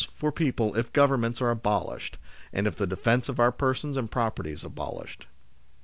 123 0.01 0.19
for 0.19 0.31
people 0.31 0.75
if 0.75 0.91
Governments 0.93 1.43
are 1.43 1.51
abolished, 1.51 2.17
and 2.51 2.65
if 2.65 2.75
the 2.75 2.87
defence 2.87 3.29
of 3.29 3.39
our 3.39 3.51
persons 3.51 3.97
and 3.97 4.09
property 4.09 4.51
is 4.51 4.63
abolished. 4.63 5.27